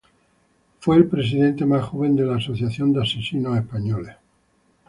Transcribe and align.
Fue 0.79 0.95
el 0.97 1.05
presidente 1.05 1.63
más 1.63 1.85
joven 1.85 2.15
de 2.15 2.25
la 2.25 2.37
Asociación 2.37 2.91
de 2.91 3.01
Mataderos 3.01 3.59
españoles. 3.63 4.15